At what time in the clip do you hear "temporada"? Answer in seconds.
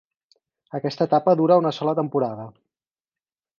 2.01-2.51